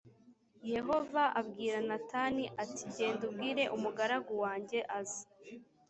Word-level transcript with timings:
yehova 0.73 1.23
abwira 1.39 1.79
natani 1.89 2.43
ati 2.61 2.79
genda 2.95 3.21
ubwire 3.29 3.63
umugaragu 3.75 4.33
wanjye 4.43 4.79
aze. 4.97 5.23